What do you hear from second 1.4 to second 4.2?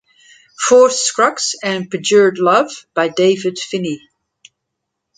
and "Perjured Love" by David Finney.